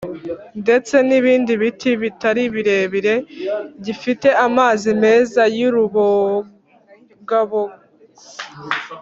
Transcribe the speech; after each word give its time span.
ndetse 0.61 0.95
n’ibindi 1.07 1.51
biti 1.61 1.91
bitari 2.01 2.43
birebire. 2.53 3.15
Gifite 3.85 4.27
amazi 4.47 4.89
meza 5.03 5.41
y’urubogabogo 5.57 7.77